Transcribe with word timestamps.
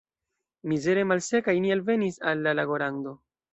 Mizere 0.71 1.03
malsekaj 1.11 1.55
ni 1.67 1.75
alvenis 1.77 2.19
al 2.33 2.45
la 2.49 2.57
lagorando. 2.61 3.17